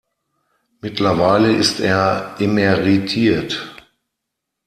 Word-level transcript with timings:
Mittlerweile 0.81 1.51
ist 1.53 1.79
er 1.79 2.35
emeritiert. 2.39 3.77